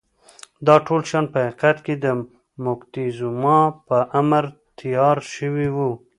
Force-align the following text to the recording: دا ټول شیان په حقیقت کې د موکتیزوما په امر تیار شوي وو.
دا 0.67 0.75
ټول 0.85 1.01
شیان 1.09 1.25
په 1.33 1.37
حقیقت 1.45 1.77
کې 1.85 1.93
د 2.03 2.05
موکتیزوما 2.63 3.59
په 3.87 3.97
امر 4.19 4.43
تیار 4.79 5.17
شوي 5.33 5.67
وو. 5.75 5.91